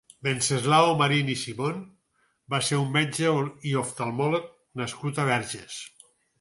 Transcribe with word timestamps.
Wenceslao 0.27 0.87
Marin 1.01 1.29
i 1.33 1.35
Simón 1.41 1.83
va 2.55 2.61
ser 2.69 2.81
un 2.85 2.89
metge 2.97 3.35
i 3.73 3.77
oftalmòleg 3.85 4.51
nascut 4.83 5.25
a 5.27 5.31
Verges. 5.33 5.81